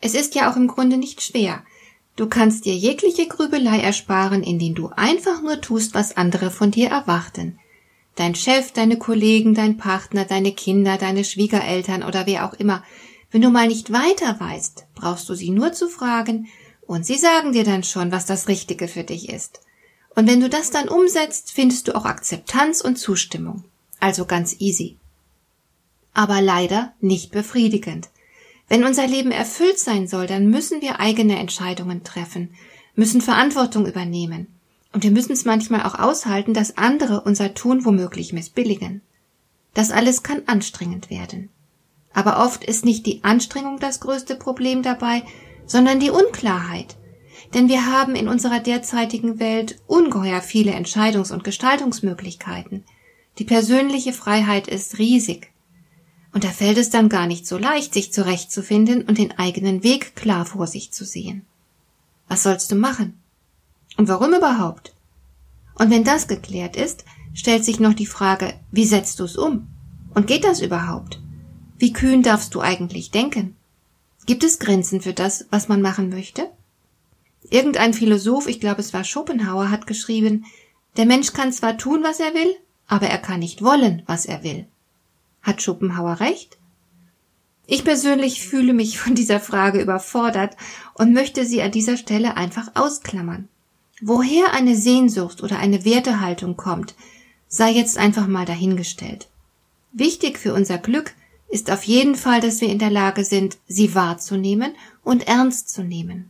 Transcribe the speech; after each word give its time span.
Es 0.00 0.14
ist 0.14 0.34
ja 0.34 0.50
auch 0.50 0.56
im 0.56 0.68
Grunde 0.68 0.96
nicht 0.96 1.22
schwer. 1.22 1.62
Du 2.16 2.28
kannst 2.28 2.64
dir 2.64 2.74
jegliche 2.74 3.26
Grübelei 3.26 3.78
ersparen, 3.78 4.42
indem 4.42 4.74
du 4.74 4.88
einfach 4.88 5.42
nur 5.42 5.60
tust, 5.60 5.94
was 5.94 6.16
andere 6.16 6.50
von 6.50 6.70
dir 6.70 6.88
erwarten. 6.88 7.58
Dein 8.16 8.34
Chef, 8.34 8.72
deine 8.72 8.98
Kollegen, 8.98 9.54
dein 9.54 9.76
Partner, 9.76 10.24
deine 10.24 10.52
Kinder, 10.52 10.96
deine 10.96 11.24
Schwiegereltern 11.24 12.02
oder 12.02 12.26
wer 12.26 12.46
auch 12.46 12.54
immer. 12.54 12.82
Wenn 13.30 13.42
du 13.42 13.50
mal 13.50 13.68
nicht 13.68 13.92
weiter 13.92 14.40
weißt, 14.40 14.86
brauchst 14.94 15.28
du 15.28 15.34
sie 15.34 15.50
nur 15.50 15.72
zu 15.72 15.88
fragen, 15.88 16.48
und 16.86 17.04
sie 17.04 17.16
sagen 17.16 17.52
dir 17.52 17.64
dann 17.64 17.84
schon, 17.84 18.12
was 18.12 18.24
das 18.24 18.48
Richtige 18.48 18.88
für 18.88 19.04
dich 19.04 19.28
ist. 19.28 19.60
Und 20.16 20.26
wenn 20.26 20.40
du 20.40 20.48
das 20.48 20.70
dann 20.70 20.88
umsetzt, 20.88 21.52
findest 21.52 21.86
du 21.86 21.94
auch 21.94 22.06
Akzeptanz 22.06 22.80
und 22.80 22.96
Zustimmung. 22.96 23.64
Also 24.00 24.24
ganz 24.24 24.56
easy 24.58 24.96
aber 26.18 26.42
leider 26.42 26.94
nicht 27.00 27.30
befriedigend. 27.30 28.08
Wenn 28.68 28.84
unser 28.84 29.06
Leben 29.06 29.30
erfüllt 29.30 29.78
sein 29.78 30.06
soll, 30.06 30.26
dann 30.26 30.48
müssen 30.48 30.82
wir 30.82 31.00
eigene 31.00 31.38
Entscheidungen 31.38 32.04
treffen, 32.04 32.50
müssen 32.94 33.20
Verantwortung 33.20 33.86
übernehmen. 33.86 34.48
Und 34.92 35.04
wir 35.04 35.10
müssen 35.10 35.32
es 35.32 35.44
manchmal 35.44 35.82
auch 35.82 35.98
aushalten, 35.98 36.54
dass 36.54 36.76
andere 36.76 37.22
unser 37.22 37.54
Tun 37.54 37.84
womöglich 37.84 38.32
missbilligen. 38.32 39.02
Das 39.74 39.90
alles 39.90 40.22
kann 40.22 40.42
anstrengend 40.46 41.10
werden. 41.10 41.50
Aber 42.12 42.44
oft 42.44 42.64
ist 42.64 42.84
nicht 42.84 43.06
die 43.06 43.22
Anstrengung 43.22 43.78
das 43.78 44.00
größte 44.00 44.34
Problem 44.34 44.82
dabei, 44.82 45.22
sondern 45.66 46.00
die 46.00 46.10
Unklarheit. 46.10 46.96
Denn 47.54 47.68
wir 47.68 47.86
haben 47.86 48.14
in 48.14 48.28
unserer 48.28 48.60
derzeitigen 48.60 49.38
Welt 49.38 49.78
ungeheuer 49.86 50.40
viele 50.40 50.72
Entscheidungs- 50.72 51.32
und 51.32 51.44
Gestaltungsmöglichkeiten. 51.44 52.84
Die 53.38 53.44
persönliche 53.44 54.12
Freiheit 54.12 54.68
ist 54.68 54.98
riesig. 54.98 55.52
Und 56.32 56.44
da 56.44 56.48
fällt 56.48 56.78
es 56.78 56.90
dann 56.90 57.08
gar 57.08 57.26
nicht 57.26 57.46
so 57.46 57.58
leicht, 57.58 57.94
sich 57.94 58.12
zurechtzufinden 58.12 59.02
und 59.02 59.18
den 59.18 59.38
eigenen 59.38 59.82
Weg 59.82 60.14
klar 60.14 60.44
vor 60.44 60.66
sich 60.66 60.92
zu 60.92 61.04
sehen. 61.04 61.46
Was 62.28 62.42
sollst 62.42 62.70
du 62.70 62.76
machen? 62.76 63.18
Und 63.96 64.08
warum 64.08 64.34
überhaupt? 64.34 64.94
Und 65.74 65.90
wenn 65.90 66.04
das 66.04 66.28
geklärt 66.28 66.76
ist, 66.76 67.04
stellt 67.34 67.64
sich 67.64 67.80
noch 67.80 67.94
die 67.94 68.06
Frage, 68.06 68.54
wie 68.70 68.84
setzt 68.84 69.20
du 69.20 69.24
es 69.24 69.36
um? 69.36 69.68
Und 70.14 70.26
geht 70.26 70.44
das 70.44 70.60
überhaupt? 70.60 71.20
Wie 71.78 71.92
kühn 71.92 72.22
darfst 72.22 72.54
du 72.54 72.60
eigentlich 72.60 73.10
denken? 73.10 73.56
Gibt 74.26 74.44
es 74.44 74.58
Grenzen 74.58 75.00
für 75.00 75.14
das, 75.14 75.46
was 75.50 75.68
man 75.68 75.80
machen 75.80 76.10
möchte? 76.10 76.50
Irgendein 77.50 77.94
Philosoph, 77.94 78.46
ich 78.46 78.60
glaube 78.60 78.80
es 78.80 78.92
war 78.92 79.04
Schopenhauer, 79.04 79.70
hat 79.70 79.86
geschrieben, 79.86 80.44
der 80.96 81.06
Mensch 81.06 81.32
kann 81.32 81.52
zwar 81.52 81.78
tun, 81.78 82.02
was 82.02 82.20
er 82.20 82.34
will, 82.34 82.54
aber 82.88 83.06
er 83.06 83.18
kann 83.18 83.40
nicht 83.40 83.62
wollen, 83.62 84.02
was 84.06 84.26
er 84.26 84.42
will. 84.42 84.66
Hat 85.48 85.62
Schopenhauer 85.62 86.20
recht? 86.20 86.58
Ich 87.66 87.82
persönlich 87.82 88.46
fühle 88.46 88.74
mich 88.74 88.98
von 88.98 89.14
dieser 89.14 89.40
Frage 89.40 89.80
überfordert 89.80 90.58
und 90.92 91.14
möchte 91.14 91.46
sie 91.46 91.62
an 91.62 91.70
dieser 91.70 91.96
Stelle 91.96 92.36
einfach 92.36 92.72
ausklammern. 92.74 93.48
Woher 94.02 94.52
eine 94.52 94.76
Sehnsucht 94.76 95.42
oder 95.42 95.58
eine 95.58 95.86
Wertehaltung 95.86 96.58
kommt, 96.58 96.94
sei 97.48 97.70
jetzt 97.70 97.96
einfach 97.96 98.26
mal 98.26 98.44
dahingestellt. 98.44 99.28
Wichtig 99.94 100.38
für 100.38 100.52
unser 100.52 100.76
Glück 100.76 101.14
ist 101.48 101.70
auf 101.70 101.82
jeden 101.84 102.14
Fall, 102.14 102.42
dass 102.42 102.60
wir 102.60 102.68
in 102.68 102.78
der 102.78 102.90
Lage 102.90 103.24
sind, 103.24 103.56
sie 103.66 103.94
wahrzunehmen 103.94 104.74
und 105.02 105.28
ernst 105.28 105.70
zu 105.70 105.82
nehmen. 105.82 106.28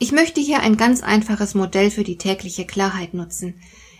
Ich 0.00 0.10
möchte 0.10 0.40
hier 0.40 0.62
ein 0.62 0.76
ganz 0.76 1.04
einfaches 1.04 1.54
Modell 1.54 1.92
für 1.92 2.02
die 2.02 2.18
tägliche 2.18 2.66
Klarheit 2.66 3.14
nutzen. 3.14 3.54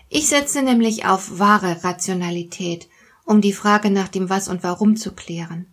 Ich 0.09 0.27
setze 0.27 0.63
nämlich 0.63 1.07
auf 1.07 1.39
wahre 1.39 1.85
Rationalität 1.85 2.89
um 3.25 3.41
die 3.41 3.53
Frage 3.53 3.91
nach 3.91 4.09
dem 4.09 4.29
Was 4.29 4.49
und 4.49 4.63
Warum 4.63 4.97
zu 4.97 5.13
klären. 5.13 5.67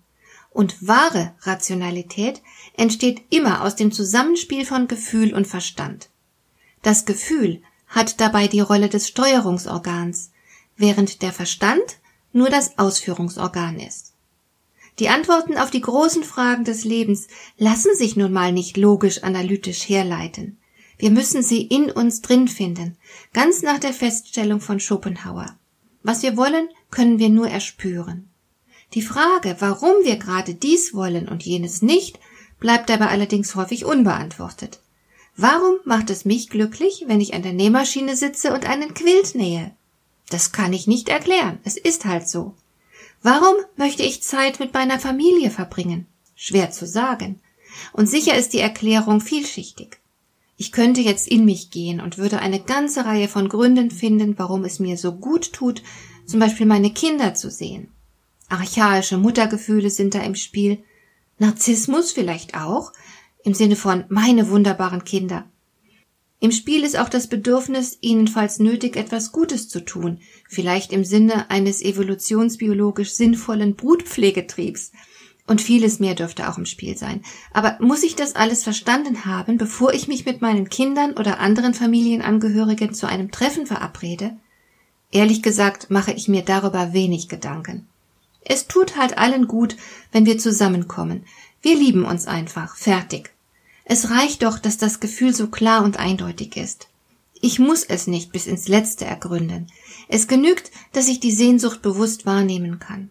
Und 0.51 0.87
wahre 0.87 1.33
Rationalität 1.41 2.41
entsteht 2.75 3.21
immer 3.29 3.63
aus 3.63 3.75
dem 3.75 3.91
Zusammenspiel 3.91 4.65
von 4.65 4.87
Gefühl 4.87 5.33
und 5.33 5.47
Verstand. 5.47 6.09
Das 6.81 7.05
Gefühl 7.05 7.61
hat 7.87 8.19
dabei 8.19 8.47
die 8.47 8.59
Rolle 8.59 8.89
des 8.89 9.07
Steuerungsorgans, 9.07 10.31
während 10.77 11.21
der 11.21 11.33
Verstand 11.33 11.97
nur 12.31 12.49
das 12.49 12.77
Ausführungsorgan 12.77 13.79
ist. 13.79 14.13
Die 14.99 15.09
Antworten 15.09 15.57
auf 15.57 15.71
die 15.71 15.81
großen 15.81 16.23
Fragen 16.23 16.65
des 16.65 16.83
Lebens 16.83 17.27
lassen 17.57 17.95
sich 17.95 18.15
nun 18.15 18.33
mal 18.33 18.51
nicht 18.51 18.75
logisch 18.75 19.23
analytisch 19.23 19.87
herleiten. 19.87 20.57
Wir 20.97 21.11
müssen 21.11 21.41
sie 21.41 21.61
in 21.61 21.89
uns 21.89 22.21
drin 22.21 22.49
finden, 22.49 22.97
ganz 23.33 23.61
nach 23.61 23.79
der 23.79 23.93
Feststellung 23.93 24.59
von 24.59 24.81
Schopenhauer. 24.81 25.57
Was 26.03 26.23
wir 26.23 26.37
wollen, 26.37 26.69
können 26.91 27.19
wir 27.19 27.29
nur 27.29 27.49
erspüren. 27.49 28.29
Die 28.93 29.01
Frage, 29.01 29.55
warum 29.59 29.93
wir 30.03 30.15
gerade 30.15 30.55
dies 30.55 30.93
wollen 30.93 31.27
und 31.27 31.43
jenes 31.43 31.81
nicht, 31.81 32.19
bleibt 32.59 32.89
dabei 32.89 33.07
allerdings 33.07 33.55
häufig 33.55 33.85
unbeantwortet. 33.85 34.79
Warum 35.37 35.75
macht 35.85 36.09
es 36.09 36.25
mich 36.25 36.49
glücklich, 36.49 37.05
wenn 37.07 37.21
ich 37.21 37.33
an 37.33 37.43
der 37.43 37.53
Nähmaschine 37.53 38.15
sitze 38.15 38.53
und 38.53 38.67
einen 38.67 38.93
Quilt 38.93 39.35
nähe? 39.35 39.71
Das 40.29 40.51
kann 40.51 40.73
ich 40.73 40.87
nicht 40.87 41.09
erklären, 41.09 41.59
es 41.63 41.77
ist 41.77 42.05
halt 42.05 42.27
so. 42.27 42.53
Warum 43.21 43.55
möchte 43.75 44.03
ich 44.03 44.23
Zeit 44.23 44.59
mit 44.59 44.73
meiner 44.73 44.99
Familie 44.99 45.49
verbringen? 45.49 46.07
Schwer 46.35 46.71
zu 46.71 46.87
sagen. 46.87 47.39
Und 47.93 48.07
sicher 48.07 48.35
ist 48.35 48.53
die 48.53 48.59
Erklärung 48.59 49.21
vielschichtig. 49.21 49.99
Ich 50.61 50.73
könnte 50.73 50.99
jetzt 50.99 51.29
in 51.29 51.45
mich 51.45 51.71
gehen 51.71 52.01
und 52.01 52.17
würde 52.17 52.39
eine 52.39 52.59
ganze 52.59 53.05
Reihe 53.05 53.29
von 53.29 53.47
Gründen 53.47 53.91
finden, 53.91 54.37
warum 54.37 54.65
es 54.65 54.79
mir 54.79 54.97
so 54.97 55.13
gut 55.13 55.53
tut, 55.53 55.81
zum 56.25 56.41
Beispiel 56.41 56.65
meine 56.65 56.91
Kinder 56.91 57.33
zu 57.33 57.49
sehen. 57.49 57.87
Archaische 58.49 59.17
Muttergefühle 59.17 59.89
sind 59.89 60.15
da 60.15 60.19
im 60.21 60.35
Spiel. 60.35 60.79
Narzissmus 61.37 62.11
vielleicht 62.11 62.55
auch, 62.55 62.91
im 63.45 63.53
Sinne 63.53 63.77
von 63.77 64.03
meine 64.09 64.49
wunderbaren 64.49 65.05
Kinder. 65.05 65.49
Im 66.41 66.51
Spiel 66.51 66.83
ist 66.83 66.99
auch 66.99 67.07
das 67.07 67.27
Bedürfnis, 67.27 67.97
ihnen 68.01 68.27
falls 68.27 68.59
nötig 68.59 68.97
etwas 68.97 69.31
Gutes 69.31 69.69
zu 69.69 69.79
tun, 69.79 70.19
vielleicht 70.49 70.91
im 70.91 71.05
Sinne 71.05 71.49
eines 71.49 71.81
evolutionsbiologisch 71.81 73.11
sinnvollen 73.11 73.75
Brutpflegetriebs, 73.77 74.91
und 75.49 75.61
vieles 75.61 75.99
mehr 75.99 76.15
dürfte 76.15 76.47
auch 76.47 76.57
im 76.57 76.65
Spiel 76.65 76.95
sein. 76.95 77.23
Aber 77.51 77.77
muss 77.79 78.03
ich 78.03 78.15
das 78.15 78.35
alles 78.35 78.63
verstanden 78.63 79.25
haben, 79.25 79.57
bevor 79.57 79.93
ich 79.93 80.07
mich 80.07 80.25
mit 80.25 80.41
meinen 80.41 80.69
Kindern 80.69 81.13
oder 81.13 81.39
anderen 81.39 81.73
Familienangehörigen 81.73 82.93
zu 82.93 83.07
einem 83.07 83.31
Treffen 83.31 83.65
verabrede? 83.65 84.37
Ehrlich 85.11 85.41
gesagt 85.41 85.89
mache 85.89 86.11
ich 86.11 86.27
mir 86.27 86.43
darüber 86.43 86.93
wenig 86.93 87.29
Gedanken. 87.29 87.87
Es 88.41 88.67
tut 88.67 88.95
halt 88.95 89.17
allen 89.17 89.47
gut, 89.47 89.75
wenn 90.11 90.25
wir 90.25 90.37
zusammenkommen. 90.37 91.25
Wir 91.61 91.75
lieben 91.75 92.05
uns 92.05 92.27
einfach. 92.27 92.75
Fertig. 92.75 93.31
Es 93.85 94.11
reicht 94.11 94.43
doch, 94.43 94.59
dass 94.59 94.77
das 94.77 94.99
Gefühl 94.99 95.33
so 95.33 95.47
klar 95.47 95.83
und 95.83 95.97
eindeutig 95.97 96.55
ist. 96.57 96.89
Ich 97.41 97.57
muss 97.57 97.83
es 97.83 98.05
nicht 98.05 98.31
bis 98.31 98.45
ins 98.45 98.67
Letzte 98.67 99.05
ergründen. 99.05 99.67
Es 100.09 100.27
genügt, 100.27 100.71
dass 100.91 101.07
ich 101.07 101.19
die 101.19 101.31
Sehnsucht 101.31 101.81
bewusst 101.81 102.25
wahrnehmen 102.25 102.79
kann. 102.79 103.09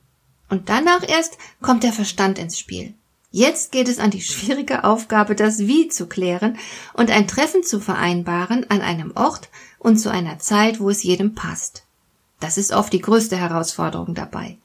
Und 0.48 0.68
danach 0.68 1.06
erst 1.06 1.38
kommt 1.60 1.82
der 1.82 1.92
Verstand 1.92 2.38
ins 2.38 2.58
Spiel. 2.58 2.94
Jetzt 3.30 3.72
geht 3.72 3.88
es 3.88 3.98
an 3.98 4.10
die 4.10 4.22
schwierige 4.22 4.84
Aufgabe, 4.84 5.34
das 5.34 5.58
Wie 5.60 5.88
zu 5.88 6.06
klären 6.06 6.58
und 6.94 7.10
ein 7.10 7.28
Treffen 7.28 7.62
zu 7.62 7.80
vereinbaren 7.80 8.68
an 8.70 8.80
einem 8.80 9.12
Ort 9.14 9.50
und 9.78 9.98
zu 9.98 10.10
einer 10.10 10.38
Zeit, 10.38 10.80
wo 10.80 10.88
es 10.88 11.02
jedem 11.02 11.34
passt. 11.34 11.84
Das 12.40 12.56
ist 12.56 12.72
oft 12.72 12.92
die 12.92 13.00
größte 13.00 13.36
Herausforderung 13.36 14.14
dabei. 14.14 14.56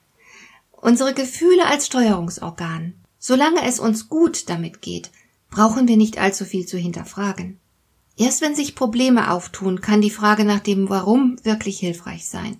Unsere 0.71 1.13
Gefühle 1.13 1.65
als 1.65 1.88
Steuerungsorgan. 1.88 2.94
Solange 3.19 3.65
es 3.65 3.79
uns 3.79 4.09
gut 4.09 4.50
damit 4.50 4.81
geht, 4.81 5.12
brauchen 5.50 5.88
wir 5.88 5.97
nicht 5.97 6.18
allzu 6.18 6.45
viel 6.45 6.65
zu 6.65 6.77
hinterfragen. 6.77 7.59
Erst 8.18 8.41
wenn 8.41 8.53
sich 8.53 8.75
Probleme 8.75 9.31
auftun, 9.31 9.81
kann 9.81 10.01
die 10.01 10.09
Frage 10.09 10.45
nach 10.45 10.59
dem 10.59 10.89
Warum 10.89 11.38
wirklich 11.44 11.79
hilfreich 11.79 12.27
sein. 12.27 12.57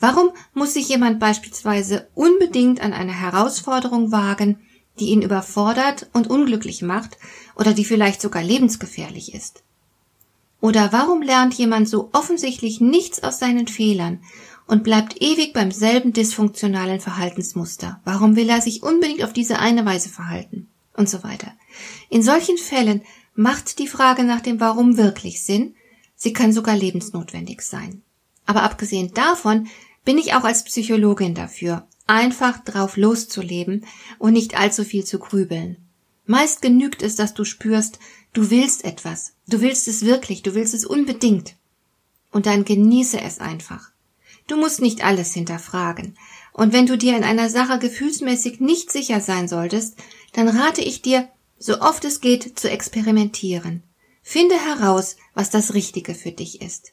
Warum 0.00 0.30
muss 0.54 0.74
sich 0.74 0.88
jemand 0.88 1.20
beispielsweise 1.20 2.08
unbedingt 2.14 2.80
an 2.80 2.92
eine 2.92 3.12
Herausforderung 3.12 4.12
wagen, 4.12 4.58
die 4.98 5.06
ihn 5.06 5.22
überfordert 5.22 6.08
und 6.12 6.28
unglücklich 6.28 6.82
macht 6.82 7.18
oder 7.54 7.72
die 7.72 7.84
vielleicht 7.84 8.20
sogar 8.20 8.42
lebensgefährlich 8.42 9.34
ist? 9.34 9.62
Oder 10.60 10.92
warum 10.92 11.22
lernt 11.22 11.54
jemand 11.54 11.88
so 11.88 12.10
offensichtlich 12.12 12.80
nichts 12.80 13.22
aus 13.22 13.38
seinen 13.38 13.68
Fehlern 13.68 14.20
und 14.66 14.82
bleibt 14.82 15.20
ewig 15.20 15.52
beim 15.52 15.70
selben 15.70 16.12
dysfunktionalen 16.12 17.00
Verhaltensmuster? 17.00 18.00
Warum 18.04 18.36
will 18.36 18.48
er 18.48 18.60
sich 18.60 18.82
unbedingt 18.82 19.22
auf 19.22 19.32
diese 19.32 19.58
eine 19.58 19.84
Weise 19.84 20.08
verhalten? 20.08 20.68
Und 20.94 21.10
so 21.10 21.22
weiter. 21.22 21.52
In 22.08 22.22
solchen 22.22 22.56
Fällen 22.56 23.02
macht 23.34 23.78
die 23.78 23.86
Frage 23.86 24.24
nach 24.24 24.40
dem 24.40 24.60
Warum 24.60 24.96
wirklich 24.96 25.44
Sinn, 25.44 25.74
sie 26.14 26.32
kann 26.32 26.54
sogar 26.54 26.74
lebensnotwendig 26.74 27.60
sein. 27.60 28.02
Aber 28.46 28.62
abgesehen 28.62 29.12
davon 29.12 29.68
bin 30.06 30.16
ich 30.16 30.32
auch 30.32 30.44
als 30.44 30.64
Psychologin 30.64 31.34
dafür, 31.34 31.86
einfach 32.06 32.64
drauf 32.64 32.96
loszuleben 32.96 33.84
und 34.18 34.32
nicht 34.32 34.56
allzu 34.58 34.84
viel 34.84 35.04
zu 35.04 35.18
grübeln. 35.18 35.76
Meist 36.24 36.62
genügt 36.62 37.02
es, 37.02 37.16
dass 37.16 37.34
du 37.34 37.44
spürst, 37.44 37.98
du 38.32 38.48
willst 38.50 38.84
etwas, 38.84 39.34
du 39.48 39.60
willst 39.60 39.88
es 39.88 40.06
wirklich, 40.06 40.42
du 40.42 40.54
willst 40.54 40.74
es 40.74 40.86
unbedingt. 40.86 41.56
Und 42.30 42.46
dann 42.46 42.64
genieße 42.64 43.20
es 43.20 43.40
einfach. 43.40 43.90
Du 44.46 44.56
musst 44.56 44.80
nicht 44.80 45.04
alles 45.04 45.34
hinterfragen. 45.34 46.16
Und 46.52 46.72
wenn 46.72 46.86
du 46.86 46.96
dir 46.96 47.16
in 47.16 47.24
einer 47.24 47.50
Sache 47.50 47.78
gefühlsmäßig 47.78 48.60
nicht 48.60 48.92
sicher 48.92 49.20
sein 49.20 49.48
solltest, 49.48 49.96
dann 50.32 50.48
rate 50.48 50.82
ich 50.82 51.02
dir, 51.02 51.28
so 51.58 51.80
oft 51.80 52.04
es 52.04 52.20
geht, 52.20 52.58
zu 52.58 52.70
experimentieren. 52.70 53.82
Finde 54.22 54.54
heraus, 54.54 55.16
was 55.34 55.50
das 55.50 55.74
Richtige 55.74 56.14
für 56.14 56.30
dich 56.30 56.62
ist. 56.62 56.92